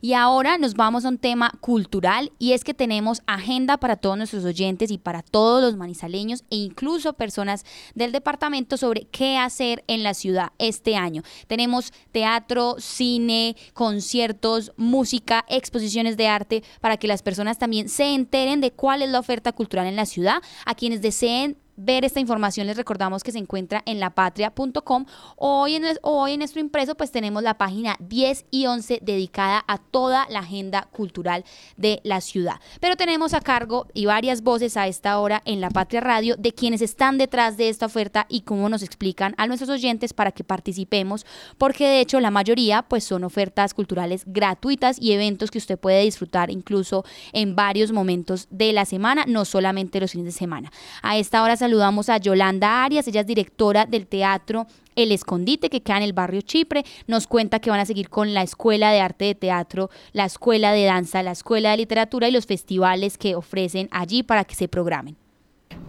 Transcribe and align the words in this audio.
Y 0.00 0.14
ahora 0.14 0.56
nos 0.56 0.74
vamos 0.74 1.04
a 1.04 1.08
un 1.08 1.18
tema 1.18 1.52
cultural 1.60 2.32
y 2.38 2.52
es 2.52 2.64
que 2.64 2.72
tenemos 2.72 3.22
agenda 3.26 3.76
para 3.76 3.96
todos 3.96 4.16
nuestros 4.16 4.44
oyentes 4.44 4.90
y 4.90 4.98
para 4.98 5.22
todos 5.22 5.62
los 5.62 5.76
manizaleños 5.76 6.44
e 6.50 6.56
incluso 6.56 7.12
personas 7.12 7.64
del 7.94 8.12
departamento 8.12 8.76
sobre 8.76 9.06
qué 9.08 9.36
hacer 9.36 9.84
en 9.88 10.02
la 10.02 10.14
ciudad 10.14 10.52
este 10.58 10.96
año. 10.96 11.22
Tenemos 11.48 11.92
teatro, 12.12 12.76
cine, 12.78 13.56
conciertos, 13.74 14.72
música, 14.76 15.44
exposiciones 15.48 16.16
de 16.16 16.28
arte 16.28 16.62
para 16.80 16.96
que 16.96 17.08
las 17.08 17.22
personas 17.22 17.58
también 17.58 17.88
se 17.88 18.14
enteren 18.14 18.60
de 18.60 18.72
cuál 18.72 19.02
es 19.02 19.10
la 19.10 19.20
oferta 19.20 19.52
cultural 19.52 19.86
en 19.86 19.96
la 19.96 20.06
ciudad. 20.06 20.42
A 20.64 20.74
quienes 20.74 21.02
deseen 21.02 21.56
ver 21.80 22.04
esta 22.04 22.20
información, 22.20 22.66
les 22.66 22.76
recordamos 22.76 23.22
que 23.22 23.32
se 23.32 23.38
encuentra 23.38 23.82
en 23.86 24.00
lapatria.com. 24.00 25.06
Hoy 25.36 25.76
en, 25.76 25.84
hoy 26.02 26.32
en 26.32 26.38
nuestro 26.40 26.60
impreso 26.60 26.94
pues 26.94 27.10
tenemos 27.10 27.42
la 27.42 27.54
página 27.54 27.96
10 28.00 28.46
y 28.50 28.66
11 28.66 29.00
dedicada 29.02 29.64
a 29.66 29.78
toda 29.78 30.26
la 30.28 30.40
agenda 30.40 30.88
cultural 30.92 31.44
de 31.76 32.00
la 32.04 32.20
ciudad. 32.20 32.60
Pero 32.80 32.96
tenemos 32.96 33.34
a 33.34 33.40
cargo 33.40 33.86
y 33.94 34.06
varias 34.06 34.42
voces 34.42 34.76
a 34.76 34.86
esta 34.86 35.18
hora 35.18 35.42
en 35.44 35.60
La 35.60 35.70
Patria 35.70 36.00
Radio 36.00 36.36
de 36.36 36.52
quienes 36.52 36.82
están 36.82 37.18
detrás 37.18 37.56
de 37.56 37.68
esta 37.68 37.86
oferta 37.86 38.26
y 38.28 38.42
cómo 38.42 38.68
nos 38.68 38.82
explican 38.82 39.34
a 39.38 39.46
nuestros 39.46 39.70
oyentes 39.70 40.12
para 40.12 40.32
que 40.32 40.44
participemos, 40.44 41.24
porque 41.56 41.86
de 41.86 42.00
hecho 42.00 42.20
la 42.20 42.30
mayoría 42.30 42.82
pues 42.82 43.04
son 43.04 43.24
ofertas 43.24 43.72
culturales 43.72 44.24
gratuitas 44.26 45.00
y 45.00 45.12
eventos 45.12 45.50
que 45.50 45.58
usted 45.58 45.78
puede 45.78 46.02
disfrutar 46.02 46.50
incluso 46.50 47.04
en 47.32 47.56
varios 47.56 47.92
momentos 47.92 48.48
de 48.50 48.72
la 48.72 48.84
semana, 48.84 49.24
no 49.26 49.44
solamente 49.44 50.00
los 50.00 50.12
fines 50.12 50.26
de 50.26 50.32
semana. 50.32 50.70
A 51.02 51.16
esta 51.16 51.42
hora 51.42 51.56
saludamos 51.70 52.08
a 52.08 52.18
Yolanda 52.18 52.82
Arias, 52.82 53.06
ella 53.06 53.20
es 53.20 53.28
directora 53.28 53.86
del 53.86 54.08
teatro 54.08 54.66
El 54.96 55.12
Escondite, 55.12 55.70
que 55.70 55.82
queda 55.82 55.98
en 55.98 56.02
el 56.02 56.12
barrio 56.12 56.40
Chipre. 56.40 56.84
Nos 57.06 57.28
cuenta 57.28 57.60
que 57.60 57.70
van 57.70 57.78
a 57.78 57.86
seguir 57.86 58.08
con 58.08 58.34
la 58.34 58.42
Escuela 58.42 58.90
de 58.90 59.00
Arte 59.00 59.26
de 59.26 59.34
Teatro, 59.36 59.88
la 60.12 60.24
Escuela 60.24 60.72
de 60.72 60.84
Danza, 60.84 61.22
la 61.22 61.30
Escuela 61.30 61.70
de 61.70 61.76
Literatura 61.76 62.28
y 62.28 62.32
los 62.32 62.46
festivales 62.46 63.18
que 63.18 63.36
ofrecen 63.36 63.88
allí 63.92 64.24
para 64.24 64.42
que 64.42 64.56
se 64.56 64.66
programen. 64.66 65.16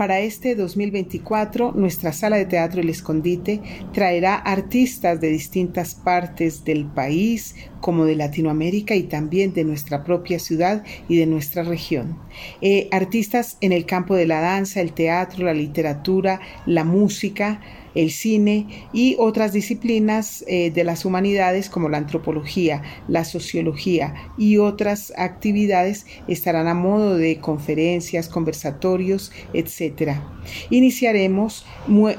Para 0.02 0.20
este 0.20 0.56
2024, 0.56 1.74
nuestra 1.74 2.12
sala 2.12 2.38
de 2.38 2.48
teatro 2.48 2.82
El 2.82 2.90
Escondite 2.90 3.62
traerá 3.94 4.34
artistas 4.34 5.22
de 5.22 5.30
distintas 5.30 5.94
partes 5.94 6.66
del 6.66 6.88
país, 6.88 7.56
como 7.82 8.06
de 8.06 8.16
Latinoamérica 8.16 8.96
y 8.96 9.04
también 9.04 9.54
de 9.54 9.64
nuestra 9.64 10.04
propia 10.04 10.40
ciudad 10.40 10.84
y 11.08 11.18
de 11.18 11.28
nuestra 11.28 11.62
región. 11.62 12.18
Eh, 12.62 12.88
artistas 12.92 13.58
en 13.62 13.74
el 13.74 13.86
campo 13.86 14.16
de 14.16 14.26
la 14.26 14.42
danza, 14.42 14.82
el 14.82 14.94
teatro, 14.94 15.46
la 15.46 15.54
literatura, 15.54 16.42
la 16.66 16.84
música, 16.84 17.62
el 17.96 18.12
cine 18.12 18.88
y 18.94 19.16
otras 19.20 19.54
disciplinas 19.54 20.44
eh, 20.48 20.72
de 20.72 20.84
las 20.84 21.06
humanidades 21.06 21.70
como 21.70 21.90
la 21.90 21.98
antropología, 21.98 22.84
la 23.08 23.26
sociología 23.26 24.14
y 24.38 24.58
otras 24.58 25.14
actividades 25.18 26.06
estarán 26.28 26.68
a 26.68 26.74
modo 26.74 27.18
de 27.18 27.40
conferencias, 27.40 28.28
conversatorios, 28.28 29.32
etc. 29.54 30.18
Iniciaremos 30.70 31.66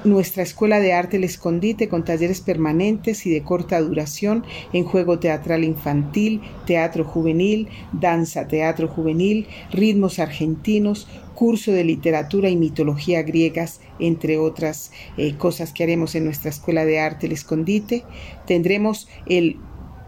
nuestra 0.04 0.42
Escuela 0.42 0.80
de 0.80 0.92
Arte 0.92 1.16
El 1.16 1.24
Escondite 1.24 1.88
con 1.88 2.04
talleres 2.04 2.40
permanentes 2.40 3.26
y 3.26 3.30
de 3.30 3.42
corta 3.42 3.80
duración 3.80 4.44
en 4.72 4.84
juego 4.84 5.18
teatral 5.18 5.64
infantil, 5.64 6.40
teatro 6.66 7.04
juvenil, 7.04 7.68
danza, 7.92 8.46
teatro 8.46 8.88
juvenil, 8.88 9.46
ritmos 9.70 10.18
argentinos, 10.18 11.08
curso 11.34 11.72
de 11.72 11.84
literatura 11.84 12.48
y 12.48 12.56
mitología 12.56 13.22
griegas, 13.22 13.80
entre 13.98 14.38
otras 14.38 14.92
eh, 15.16 15.34
cosas 15.36 15.72
que 15.72 15.82
haremos 15.82 16.14
en 16.14 16.24
nuestra 16.24 16.50
Escuela 16.50 16.84
de 16.84 17.00
Arte 17.00 17.26
El 17.26 17.32
Escondite. 17.32 18.04
Tendremos 18.46 19.08
el 19.26 19.56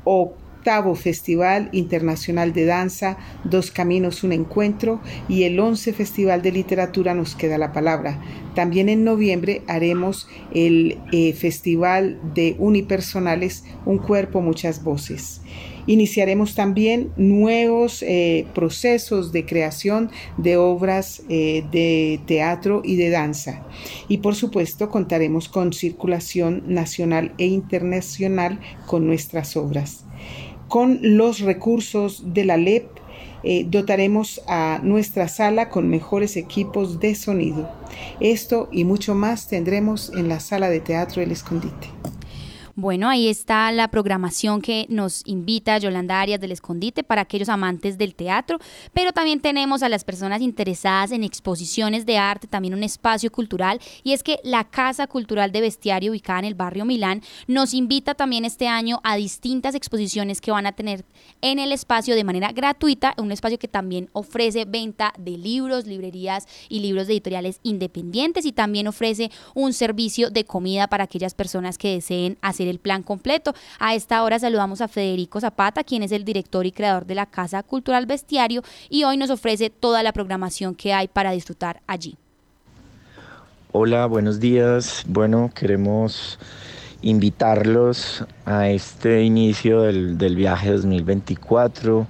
octavo 0.04 0.94
Festival 0.94 1.68
Internacional 1.72 2.54
de 2.54 2.64
Danza, 2.64 3.18
Dos 3.44 3.70
Caminos, 3.70 4.24
un 4.24 4.32
Encuentro, 4.32 5.00
y 5.28 5.42
el 5.42 5.60
once 5.60 5.92
Festival 5.92 6.40
de 6.40 6.52
Literatura 6.52 7.14
Nos 7.14 7.34
Queda 7.34 7.58
la 7.58 7.72
Palabra. 7.72 8.22
También 8.54 8.88
en 8.88 9.04
noviembre 9.04 9.62
haremos 9.66 10.26
el 10.54 10.98
eh, 11.12 11.34
Festival 11.34 12.18
de 12.34 12.56
Unipersonales, 12.58 13.64
Un 13.84 13.98
Cuerpo, 13.98 14.40
Muchas 14.40 14.82
Voces. 14.82 15.42
Iniciaremos 15.86 16.54
también 16.54 17.12
nuevos 17.16 18.02
eh, 18.02 18.46
procesos 18.54 19.32
de 19.32 19.44
creación 19.44 20.10
de 20.38 20.56
obras 20.56 21.22
eh, 21.28 21.64
de 21.70 22.20
teatro 22.26 22.82
y 22.84 22.96
de 22.96 23.10
danza. 23.10 23.62
Y 24.08 24.18
por 24.18 24.34
supuesto 24.34 24.88
contaremos 24.88 25.48
con 25.48 25.72
circulación 25.72 26.62
nacional 26.66 27.34
e 27.38 27.46
internacional 27.46 28.60
con 28.86 29.06
nuestras 29.06 29.56
obras. 29.56 30.04
Con 30.68 30.98
los 31.02 31.40
recursos 31.40 32.34
de 32.34 32.44
la 32.44 32.56
LEP 32.56 32.86
eh, 33.46 33.66
dotaremos 33.68 34.40
a 34.48 34.80
nuestra 34.82 35.28
sala 35.28 35.68
con 35.68 35.88
mejores 35.88 36.38
equipos 36.38 36.98
de 36.98 37.14
sonido. 37.14 37.70
Esto 38.20 38.70
y 38.72 38.84
mucho 38.84 39.14
más 39.14 39.48
tendremos 39.48 40.10
en 40.16 40.28
la 40.28 40.40
sala 40.40 40.70
de 40.70 40.80
teatro 40.80 41.20
El 41.20 41.30
Escondite. 41.30 41.88
Bueno, 42.76 43.08
ahí 43.08 43.28
está 43.28 43.70
la 43.70 43.86
programación 43.86 44.60
que 44.60 44.86
nos 44.88 45.22
invita 45.26 45.78
Yolanda 45.78 46.20
Arias 46.20 46.40
del 46.40 46.50
Escondite 46.50 47.04
para 47.04 47.22
aquellos 47.22 47.48
amantes 47.48 47.98
del 47.98 48.16
teatro, 48.16 48.58
pero 48.92 49.12
también 49.12 49.38
tenemos 49.38 49.84
a 49.84 49.88
las 49.88 50.02
personas 50.02 50.42
interesadas 50.42 51.12
en 51.12 51.22
exposiciones 51.22 52.04
de 52.04 52.18
arte, 52.18 52.48
también 52.48 52.74
un 52.74 52.82
espacio 52.82 53.30
cultural, 53.30 53.80
y 54.02 54.12
es 54.12 54.24
que 54.24 54.40
la 54.42 54.64
Casa 54.64 55.06
Cultural 55.06 55.52
de 55.52 55.60
Bestiario 55.60 56.10
ubicada 56.10 56.40
en 56.40 56.46
el 56.46 56.56
barrio 56.56 56.84
Milán 56.84 57.22
nos 57.46 57.74
invita 57.74 58.16
también 58.16 58.44
este 58.44 58.66
año 58.66 58.98
a 59.04 59.14
distintas 59.14 59.76
exposiciones 59.76 60.40
que 60.40 60.50
van 60.50 60.66
a 60.66 60.72
tener 60.72 61.04
en 61.42 61.60
el 61.60 61.70
espacio 61.70 62.16
de 62.16 62.24
manera 62.24 62.50
gratuita, 62.50 63.14
un 63.18 63.30
espacio 63.30 63.60
que 63.60 63.68
también 63.68 64.10
ofrece 64.14 64.64
venta 64.64 65.12
de 65.16 65.38
libros, 65.38 65.86
librerías 65.86 66.48
y 66.68 66.80
libros 66.80 67.06
de 67.06 67.12
editoriales 67.12 67.60
independientes 67.62 68.44
y 68.46 68.50
también 68.50 68.88
ofrece 68.88 69.30
un 69.54 69.72
servicio 69.72 70.30
de 70.30 70.44
comida 70.44 70.88
para 70.88 71.04
aquellas 71.04 71.34
personas 71.34 71.78
que 71.78 71.94
deseen 71.94 72.36
hacer 72.42 72.63
el 72.68 72.78
plan 72.78 73.02
completo. 73.02 73.54
A 73.78 73.94
esta 73.94 74.22
hora 74.22 74.38
saludamos 74.38 74.80
a 74.80 74.88
Federico 74.88 75.40
Zapata, 75.40 75.84
quien 75.84 76.02
es 76.02 76.12
el 76.12 76.24
director 76.24 76.66
y 76.66 76.72
creador 76.72 77.06
de 77.06 77.14
la 77.14 77.26
Casa 77.26 77.62
Cultural 77.62 78.06
Bestiario 78.06 78.62
y 78.88 79.04
hoy 79.04 79.16
nos 79.16 79.30
ofrece 79.30 79.70
toda 79.70 80.02
la 80.02 80.12
programación 80.12 80.74
que 80.74 80.92
hay 80.92 81.08
para 81.08 81.32
disfrutar 81.32 81.82
allí. 81.86 82.16
Hola, 83.72 84.06
buenos 84.06 84.38
días. 84.38 85.04
Bueno, 85.08 85.50
queremos 85.52 86.38
invitarlos 87.02 88.24
a 88.46 88.68
este 88.68 89.24
inicio 89.24 89.82
del, 89.82 90.16
del 90.16 90.36
viaje 90.36 90.70
2024, 90.70 92.06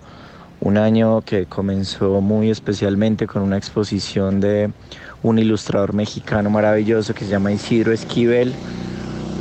un 0.60 0.76
año 0.76 1.22
que 1.22 1.46
comenzó 1.46 2.20
muy 2.20 2.50
especialmente 2.50 3.26
con 3.26 3.42
una 3.42 3.56
exposición 3.56 4.40
de 4.40 4.70
un 5.22 5.38
ilustrador 5.38 5.94
mexicano 5.94 6.50
maravilloso 6.50 7.14
que 7.14 7.24
se 7.24 7.30
llama 7.30 7.50
Isidro 7.50 7.92
Esquivel 7.92 8.52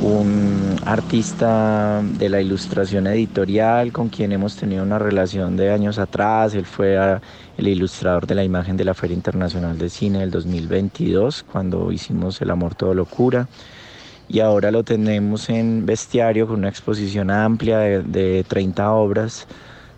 un 0.00 0.76
artista 0.84 2.02
de 2.02 2.28
la 2.28 2.40
ilustración 2.40 3.06
editorial 3.06 3.92
con 3.92 4.08
quien 4.08 4.32
hemos 4.32 4.56
tenido 4.56 4.82
una 4.82 4.98
relación 4.98 5.56
de 5.56 5.70
años 5.70 5.98
atrás. 5.98 6.54
Él 6.54 6.66
fue 6.66 6.96
el 7.56 7.68
ilustrador 7.68 8.26
de 8.26 8.34
la 8.34 8.44
imagen 8.44 8.76
de 8.76 8.84
la 8.84 8.94
Feria 8.94 9.14
Internacional 9.14 9.78
de 9.78 9.88
Cine 9.88 10.20
del 10.20 10.30
2022, 10.30 11.44
cuando 11.50 11.92
hicimos 11.92 12.40
El 12.40 12.50
Amor 12.50 12.74
Todo 12.74 12.94
Locura. 12.94 13.48
Y 14.28 14.40
ahora 14.40 14.70
lo 14.70 14.84
tenemos 14.84 15.48
en 15.48 15.86
Bestiario 15.86 16.46
con 16.46 16.56
una 16.56 16.68
exposición 16.68 17.30
amplia 17.30 17.78
de, 17.78 18.44
30 18.46 18.92
obras 18.92 19.46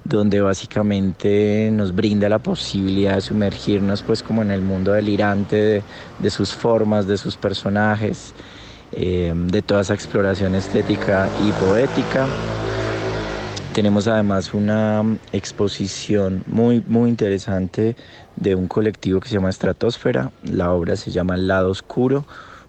donde 0.04 0.40
básicamente 0.40 1.68
nos 1.72 1.92
brinda 1.92 2.28
la 2.28 2.38
posibilidad 2.38 3.16
de 3.16 3.20
sumergirnos 3.20 4.02
pues 4.02 4.22
como 4.22 4.42
en 4.42 4.52
el 4.52 4.62
mundo 4.62 4.92
delirante 4.92 5.56
de, 5.56 5.82
de 6.20 6.30
sus 6.30 6.54
formas, 6.54 7.08
de 7.08 7.16
sus 7.16 7.36
personajes 7.36 8.32
eh, 8.92 9.32
de 9.34 9.62
toda 9.62 9.82
esa 9.82 9.94
exploración 9.94 10.54
estética 10.54 11.28
y 11.40 11.52
poética. 11.52 12.26
Tenemos 13.72 14.08
además 14.08 14.54
una 14.54 15.04
exposición 15.32 16.42
muy, 16.46 16.82
muy 16.86 17.10
interesante 17.10 17.94
de 18.36 18.54
un 18.54 18.68
colectivo 18.68 19.20
que 19.20 19.28
se 19.28 19.34
llama 19.34 19.50
Estratosfera. 19.50 20.32
La 20.44 20.72
obra 20.72 20.96
se 20.96 21.10
llama 21.10 21.34
El 21.34 21.46
lado 21.46 21.70
oscuro, 21.70 22.24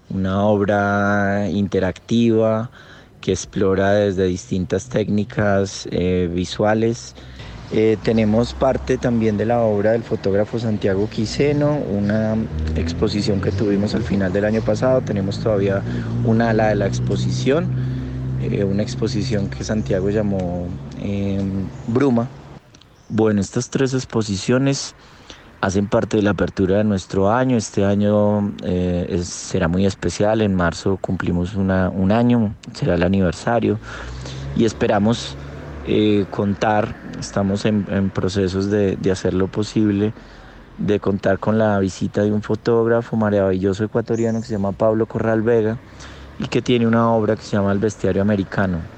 una 0.09 0.43
obra 0.43 1.47
interactiva 1.49 2.69
que 3.21 3.31
explora 3.31 3.91
desde 3.93 4.25
distintas 4.25 4.89
técnicas 4.89 5.87
eh, 5.91 6.29
visuales 6.31 7.15
eh, 7.71 7.97
tenemos 8.01 8.53
parte 8.53 8.97
también 8.97 9.37
de 9.37 9.45
la 9.45 9.59
obra 9.59 9.91
del 9.91 10.03
fotógrafo 10.03 10.57
Santiago 10.57 11.09
Quiseno, 11.09 11.77
una 11.77 12.37
exposición 12.77 13.41
que 13.41 13.51
tuvimos 13.51 13.93
al 13.93 14.03
final 14.03 14.31
del 14.31 14.45
año 14.45 14.61
pasado. 14.61 15.01
Tenemos 15.01 15.39
todavía 15.39 15.81
una 16.23 16.51
ala 16.51 16.69
de 16.69 16.75
la 16.75 16.87
exposición, 16.87 17.67
eh, 18.41 18.63
una 18.63 18.83
exposición 18.83 19.49
que 19.49 19.65
Santiago 19.65 20.09
llamó 20.09 20.67
em, 21.01 21.67
Bruma. 21.87 22.29
Bueno, 23.09 23.41
estas 23.41 23.69
tres 23.69 23.93
exposiciones 23.93 24.95
hacen 25.59 25.87
parte 25.87 26.17
de 26.17 26.23
la 26.23 26.29
apertura 26.31 26.77
de 26.77 26.83
nuestro 26.85 27.29
año. 27.29 27.57
Este 27.57 27.83
año 27.83 28.53
eh, 28.63 29.21
será 29.23 29.67
muy 29.67 29.85
especial. 29.85 30.41
En 30.41 30.55
marzo 30.55 30.97
cumplimos 31.01 31.55
un 31.55 31.71
año, 31.71 32.55
será 32.73 32.95
el 32.95 33.03
aniversario 33.03 33.77
y 34.55 34.63
esperamos 34.63 35.35
eh, 35.89 36.25
contar, 36.29 36.95
estamos 37.17 37.65
en, 37.65 37.85
procesos 38.11 38.69
de, 38.69 38.97
hacer 39.09 39.33
lo 39.33 39.47
posible, 39.47 40.13
de 40.77 40.99
contar 40.99 41.39
con 41.39 41.57
la 41.57 41.79
visita 41.79 42.23
de 42.23 42.31
un 42.31 42.41
fotógrafo 42.41 43.15
maravilloso 43.15 43.85
ecuatoriano 43.85 44.41
que 44.41 44.47
se 44.47 44.53
llama 44.53 44.73
Pablo 44.73 45.05
Corral 45.07 45.41
Vega 45.43 45.77
y 46.39 46.47
que 46.47 46.61
tiene 46.61 46.87
una 46.87 47.09
obra 47.11 47.37
que 47.37 47.43
se 47.43 47.55
llama 47.55 47.71
El 47.71 47.79
Bestiario 47.79 48.21
Americano. 48.21 48.96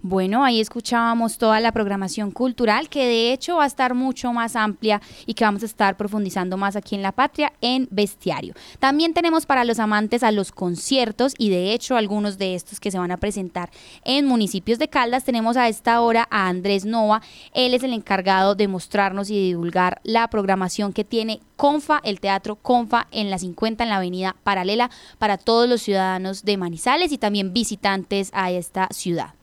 Bueno, 0.00 0.44
ahí 0.44 0.60
escuchábamos 0.60 1.38
toda 1.38 1.58
la 1.58 1.72
programación 1.72 2.30
cultural 2.30 2.88
que 2.88 3.04
de 3.04 3.32
hecho 3.32 3.56
va 3.56 3.64
a 3.64 3.66
estar 3.66 3.94
mucho 3.94 4.32
más 4.32 4.54
amplia 4.54 5.02
y 5.26 5.34
que 5.34 5.42
vamos 5.42 5.64
a 5.64 5.66
estar 5.66 5.96
profundizando 5.96 6.56
más 6.56 6.76
aquí 6.76 6.94
en 6.94 7.02
La 7.02 7.10
Patria 7.10 7.52
en 7.60 7.88
Bestiario. 7.90 8.54
También 8.78 9.12
tenemos 9.12 9.44
para 9.44 9.64
los 9.64 9.80
amantes 9.80 10.22
a 10.22 10.30
los 10.30 10.52
conciertos 10.52 11.34
y 11.36 11.50
de 11.50 11.72
hecho 11.72 11.96
algunos 11.96 12.38
de 12.38 12.54
estos 12.54 12.78
que 12.78 12.92
se 12.92 12.98
van 12.98 13.10
a 13.10 13.16
presentar 13.16 13.70
en 14.04 14.24
municipios 14.24 14.78
de 14.78 14.86
Caldas. 14.86 15.24
Tenemos 15.24 15.56
a 15.56 15.66
esta 15.66 16.00
hora 16.00 16.28
a 16.30 16.46
Andrés 16.46 16.84
Nova. 16.84 17.20
Él 17.52 17.74
es 17.74 17.82
el 17.82 17.92
encargado 17.92 18.54
de 18.54 18.68
mostrarnos 18.68 19.30
y 19.30 19.48
divulgar 19.48 20.00
la 20.04 20.30
programación 20.30 20.92
que 20.92 21.02
tiene 21.02 21.40
Confa, 21.56 22.00
el 22.04 22.20
Teatro 22.20 22.54
Confa 22.54 23.08
en 23.10 23.30
la 23.30 23.38
50 23.38 23.82
en 23.82 23.90
la 23.90 23.96
Avenida 23.96 24.36
Paralela 24.44 24.90
para 25.18 25.38
todos 25.38 25.68
los 25.68 25.82
ciudadanos 25.82 26.44
de 26.44 26.56
Manizales 26.56 27.10
y 27.10 27.18
también 27.18 27.52
visitantes 27.52 28.30
a 28.32 28.52
esta 28.52 28.86
ciudad. 28.92 29.37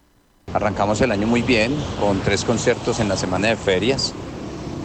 Arrancamos 0.54 1.02
el 1.02 1.12
año 1.12 1.28
muy 1.28 1.42
bien 1.42 1.76
con 2.00 2.22
tres 2.22 2.46
conciertos 2.46 3.00
en 3.00 3.10
la 3.10 3.18
semana 3.18 3.50
de 3.50 3.58
ferias, 3.58 4.14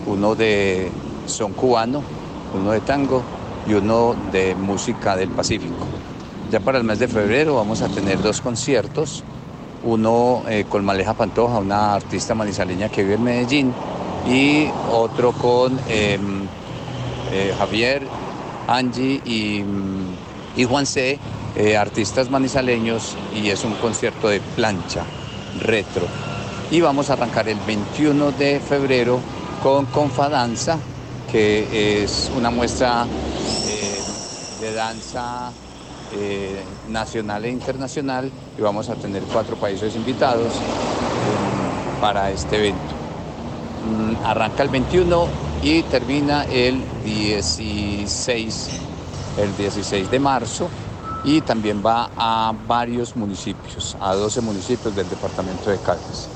uno 0.07 0.35
de 0.35 0.91
son 1.27 1.53
cubano, 1.53 2.03
uno 2.55 2.73
de 2.73 2.81
tango 2.81 3.23
y 3.69 3.75
uno 3.75 4.17
de 4.33 4.57
música 4.57 5.17
del 5.17 5.29
Pacífico. 5.29 5.87
Ya 6.51 6.59
para 6.59 6.79
el 6.79 6.85
mes 6.85 6.99
de 6.99 7.07
febrero 7.07 7.55
vamos 7.55 7.83
a 7.83 7.89
tener 7.89 8.21
dos 8.21 8.41
conciertos, 8.41 9.23
uno 9.85 10.43
eh, 10.49 10.65
con 10.69 10.85
Maleja 10.85 11.15
Pantoja, 11.15 11.59
una 11.59 11.95
artista 11.95 12.35
manizaleña 12.35 12.89
que 12.89 13.03
vive 13.03 13.15
en 13.15 13.23
Medellín, 13.23 13.75
y 14.27 14.69
otro 14.91 15.33
con 15.33 15.79
em, 15.89 16.47
eh, 17.33 17.55
Javier, 17.57 18.03
Angie 18.67 19.21
y, 19.25 19.65
y 20.57 20.65
Juan 20.65 20.87
C., 20.87 21.19
eh, 21.55 21.77
artistas 21.77 22.29
manizaleños, 22.29 23.17
y 23.35 23.51
es 23.51 23.63
un 23.63 23.75
concierto 23.75 24.29
de 24.29 24.41
plancha 24.41 25.05
retro. 25.59 26.07
Y 26.71 26.81
vamos 26.81 27.11
a 27.11 27.15
arrancar 27.15 27.49
el 27.49 27.59
21 27.67 28.33
de 28.33 28.61
febrero 28.61 29.21
con 29.63 29.87
Confadanza, 29.87 30.79
que 31.31 32.03
es 32.03 32.31
una 32.37 32.51
muestra 32.51 33.05
eh, 33.67 34.01
de 34.61 34.73
danza 34.73 35.53
eh, 36.13 36.61
nacional 36.89 37.45
e 37.45 37.51
internacional 37.51 38.31
y 38.59 38.61
vamos 38.61 38.89
a 38.89 38.95
tener 38.95 39.23
cuatro 39.25 39.57
países 39.57 39.95
invitados 39.95 40.55
eh, 40.55 42.01
para 42.01 42.31
este 42.31 42.57
evento. 42.57 42.95
Mm, 43.87 44.27
arranca 44.27 44.63
el 44.63 44.71
21 44.71 45.27
y 45.63 45.83
termina 45.85 46.45
el 46.45 46.83
16, 47.05 48.69
el 49.39 49.57
16 49.57 50.11
de 50.11 50.19
marzo 50.19 50.69
y 51.25 51.41
también 51.41 51.83
va 51.85 52.11
a 52.17 52.53
varios 52.67 53.17
municipios, 53.17 53.97
a 54.01 54.15
12 54.15 54.41
municipios 54.41 54.95
del 54.95 55.09
departamento 55.09 55.71
de 55.71 55.79
Caldas. 55.79 56.29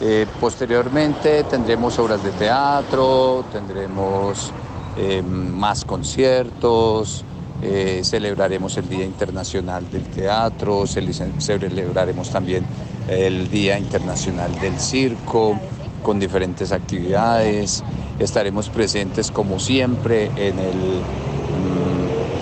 Eh, 0.00 0.26
posteriormente 0.40 1.44
tendremos 1.44 1.98
obras 1.98 2.22
de 2.22 2.30
teatro, 2.32 3.46
tendremos 3.50 4.52
eh, 4.96 5.22
más 5.22 5.84
conciertos, 5.84 7.24
eh, 7.62 8.02
celebraremos 8.04 8.76
el 8.76 8.88
Día 8.88 9.04
Internacional 9.04 9.90
del 9.90 10.04
Teatro, 10.04 10.84
celebraremos 10.86 12.30
también 12.30 12.66
el 13.08 13.48
Día 13.48 13.78
Internacional 13.78 14.52
del 14.60 14.78
Circo 14.78 15.58
con 16.02 16.20
diferentes 16.20 16.72
actividades, 16.72 17.82
estaremos 18.18 18.68
presentes 18.68 19.30
como 19.30 19.58
siempre 19.58 20.26
en 20.36 20.58
el 20.58 21.02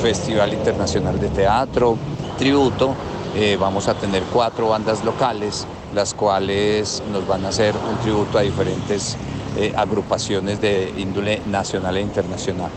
Festival 0.05 0.53
Internacional 0.53 1.19
de 1.19 1.31
Teatro, 1.31 1.97
tributo. 2.37 2.95
Eh, 3.35 3.57
vamos 3.59 3.89
a 3.89 3.95
tener 3.95 4.23
cuatro 4.25 4.69
bandas 4.69 5.03
locales, 5.03 5.67
las 5.95 6.13
cuales 6.13 7.03
nos 7.11 7.27
van 7.27 7.47
a 7.47 7.49
hacer 7.49 7.75
un 7.75 7.97
tributo 8.03 8.37
a 8.37 8.43
diferentes 8.43 9.17
eh, 9.57 9.73
agrupaciones 9.75 10.61
de 10.61 10.93
índole 10.99 11.41
nacional 11.47 11.97
e 11.97 12.03
internacional. 12.03 12.71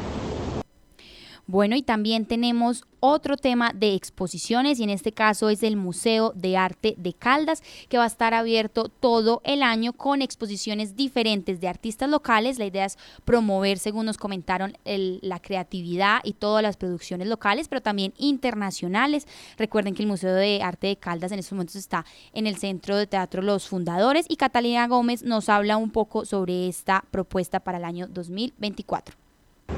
Bueno, 1.48 1.76
y 1.76 1.82
también 1.82 2.26
tenemos 2.26 2.86
otro 3.08 3.38
tema 3.38 3.72
de 3.74 3.96
exposiciones 3.96 4.80
y 4.80 4.84
en 4.84 4.90
este 4.90 5.12
caso 5.12 5.50
es 5.50 5.64
el 5.64 5.76
Museo 5.76 6.34
de 6.36 6.58
Arte 6.58 6.96
de 6.98 7.14
Caldas 7.14 7.64
que 7.90 7.98
va 7.98 8.04
a 8.04 8.08
estar 8.08 8.34
abierto 8.34 8.90
todo 8.90 9.42
el 9.44 9.64
año 9.64 9.94
con 9.94 10.22
exposiciones 10.22 10.96
diferentes 10.96 11.60
de 11.60 11.68
artistas 11.68 12.10
locales. 12.10 12.60
La 12.60 12.66
idea 12.66 12.86
es 12.86 12.98
promover, 13.26 13.80
según 13.80 14.06
nos 14.06 14.18
comentaron, 14.18 14.78
la 14.86 15.40
creatividad 15.40 16.20
y 16.24 16.34
todas 16.34 16.64
las 16.64 16.78
producciones 16.78 17.28
locales, 17.28 17.68
pero 17.68 17.82
también 17.82 18.14
internacionales. 18.18 19.28
Recuerden 19.58 19.96
que 19.96 20.04
el 20.04 20.08
Museo 20.08 20.34
de 20.34 20.62
Arte 20.62 20.88
de 20.88 20.98
Caldas 20.98 21.32
en 21.32 21.40
estos 21.40 21.54
momentos 21.54 21.76
está 21.76 22.06
en 22.34 22.48
el 22.48 22.58
Centro 22.58 22.98
de 22.98 23.08
Teatro 23.08 23.42
Los 23.42 23.68
Fundadores 23.68 24.26
y 24.30 24.36
Catalina 24.36 24.88
Gómez 24.88 25.24
nos 25.24 25.50
habla 25.50 25.78
un 25.78 25.92
poco 25.92 26.26
sobre 26.26 26.68
esta 26.68 27.04
propuesta 27.12 27.60
para 27.60 27.78
el 27.78 27.86
año 27.86 28.08
2024. 28.08 29.27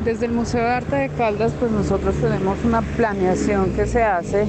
Desde 0.03 0.27
el 0.27 0.31
Museo 0.31 0.62
de 0.62 0.69
Arte 0.69 0.95
de 0.95 1.09
Caldas, 1.09 1.51
pues 1.59 1.71
nosotros 1.71 2.15
tenemos 2.15 2.57
una 2.63 2.81
planeación 2.81 3.74
que 3.74 3.86
se 3.86 4.01
hace 4.01 4.47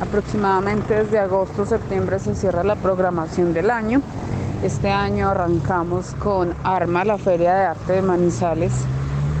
aproximadamente 0.00 0.94
desde 0.94 1.18
agosto, 1.18 1.66
septiembre 1.66 2.18
se 2.18 2.34
cierra 2.34 2.64
la 2.64 2.76
programación 2.76 3.52
del 3.52 3.70
año. 3.70 4.00
Este 4.64 4.88
año 4.88 5.28
arrancamos 5.28 6.14
con 6.14 6.54
ARMA, 6.64 7.04
la 7.04 7.18
Feria 7.18 7.54
de 7.54 7.64
Arte 7.66 7.92
de 7.92 8.02
Manizales, 8.02 8.72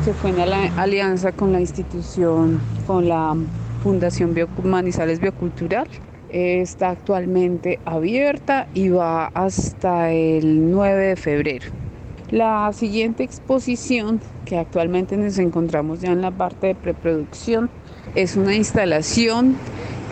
que 0.04 0.12
fue 0.12 0.28
en 0.30 0.40
alianza 0.78 1.32
con 1.32 1.52
la 1.52 1.60
institución, 1.60 2.60
con 2.86 3.08
la 3.08 3.34
Fundación 3.82 4.36
Manizales 4.62 5.20
Biocultural. 5.20 5.88
Está 6.28 6.90
actualmente 6.90 7.80
abierta 7.86 8.68
y 8.74 8.90
va 8.90 9.28
hasta 9.28 10.10
el 10.10 10.70
9 10.70 11.06
de 11.06 11.16
febrero. 11.16 11.79
La 12.30 12.72
siguiente 12.72 13.24
exposición, 13.24 14.20
que 14.44 14.56
actualmente 14.56 15.16
nos 15.16 15.36
encontramos 15.38 16.00
ya 16.00 16.12
en 16.12 16.22
la 16.22 16.30
parte 16.30 16.68
de 16.68 16.74
preproducción, 16.76 17.68
es 18.14 18.36
una 18.36 18.54
instalación 18.54 19.56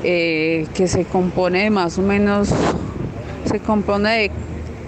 eh, 0.02 0.66
que 0.74 0.88
se 0.88 1.04
compone 1.04 1.62
de 1.62 1.70
más 1.70 1.96
o 1.96 2.02
menos, 2.02 2.52
se 3.44 3.60
compone 3.60 4.10
de 4.10 4.30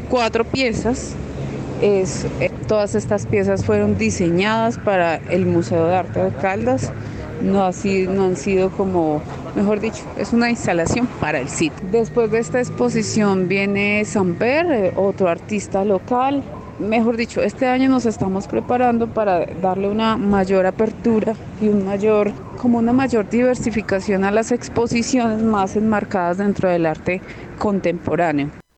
cuatro 0.09 0.45
piezas. 0.45 1.15
Eh, 1.83 2.05
todas 2.67 2.97
estas 2.97 3.27
piezas 3.27 3.65
fueron 3.65 3.97
diseñadas 3.97 4.79
para 4.79 5.15
el 5.17 5.47
Museo 5.47 5.87
de 5.87 5.95
Arte 5.95 6.21
de 6.25 6.33
Caldas. 6.33 6.93
No, 7.45 7.65
así, 7.65 8.09
no 8.09 8.25
han 8.25 8.37
sido 8.37 8.71
como, 8.71 9.23
mejor 9.55 9.79
dicho, 9.79 10.03
es 10.19 10.33
una 10.33 10.51
instalación 10.51 11.07
para 11.21 11.39
el 11.39 11.49
sitio. 11.49 11.79
Después 11.93 12.33
de 12.33 12.41
esta 12.41 12.59
exposición 12.59 13.47
viene 13.47 14.05
Samper, 14.05 14.67
eh, 14.67 14.93
otro 14.97 15.29
artista 15.29 15.85
local, 15.85 16.43
mejor 16.81 17.17
dicho, 17.17 17.43
este 17.43 17.67
año 17.67 17.89
nos 17.89 18.07
estamos 18.07 18.49
preparando 18.49 19.07
para 19.07 19.47
darle 19.47 19.89
una 19.89 20.17
mayor 20.17 20.67
apertura 20.67 21.35
y 21.61 21.69
un 21.69 21.85
mayor, 21.85 22.33
como 22.57 22.79
una 22.79 22.93
mayor 22.93 23.29
diversificación 23.29 24.25
a 24.25 24.31
las 24.31 24.51
exposiciones 24.51 25.43
más 25.43 25.77
enmarcadas 25.77 26.39
dentro 26.39 26.69
del 26.69 26.87
arte 26.87 27.21
contemporáneo. 27.59 28.61